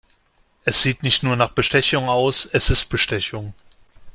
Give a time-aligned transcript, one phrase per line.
[0.65, 3.53] Es sieht nicht nur nach Bestechung aus, es ist Bestechung.